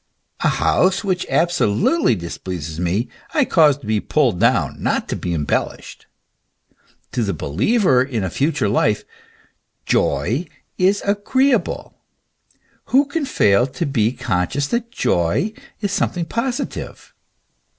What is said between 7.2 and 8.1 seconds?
the believer